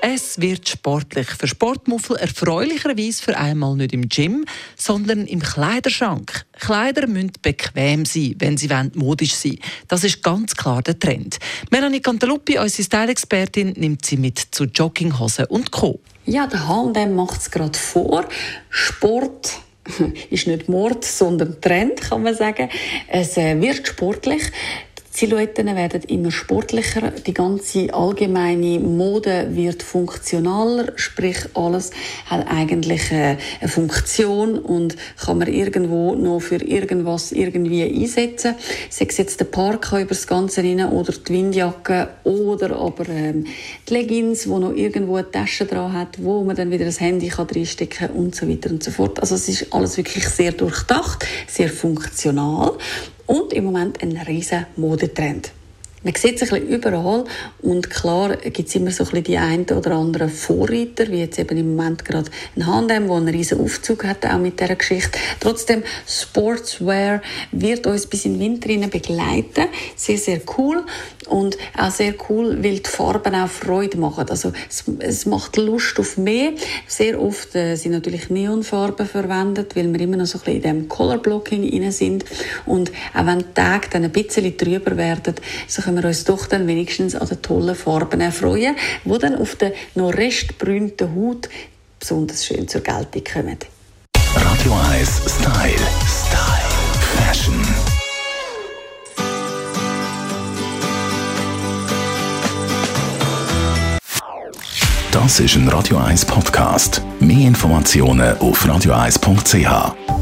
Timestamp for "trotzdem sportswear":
65.40-67.20